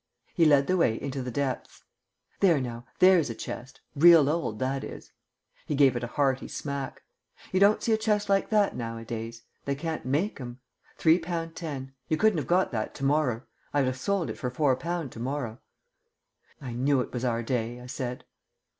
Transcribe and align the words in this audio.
He 0.33 0.45
led 0.45 0.65
the 0.65 0.77
way 0.77 0.99
into 0.99 1.21
the 1.21 1.29
depths. 1.29 1.83
"There 2.39 2.59
now. 2.59 2.87
There's 2.97 3.29
a 3.29 3.35
chest 3.35 3.81
real 3.95 4.29
old, 4.31 4.57
that 4.57 4.83
is." 4.83 5.11
He 5.67 5.75
gave 5.75 5.95
it 5.95 6.03
a 6.03 6.07
hearty 6.07 6.47
smack. 6.47 7.03
"You 7.51 7.59
don't 7.59 7.83
see 7.83 7.93
a 7.93 7.97
chest 7.99 8.27
like 8.27 8.49
that 8.49 8.75
nowadays. 8.75 9.43
They 9.65 9.75
can't 9.75 10.03
make 10.03 10.41
'em. 10.41 10.59
Three 10.97 11.19
pound 11.19 11.55
ten. 11.55 11.93
You 12.07 12.17
couldn't 12.17 12.39
have 12.39 12.47
got 12.47 12.71
that 12.71 12.95
to 12.95 13.03
morrer. 13.05 13.47
I'd 13.75 13.85
have 13.85 13.99
sold 13.99 14.31
it 14.31 14.39
for 14.39 14.49
four 14.49 14.75
pound 14.75 15.11
to 15.11 15.19
morrer." 15.19 15.59
"I 16.59 16.73
knew 16.73 16.99
it 17.01 17.13
was 17.13 17.23
our 17.23 17.43
day," 17.43 17.79
I 17.79 17.85
said. 17.85 18.25